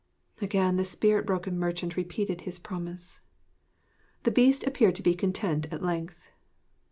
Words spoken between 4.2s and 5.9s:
The Beast appeared to be content at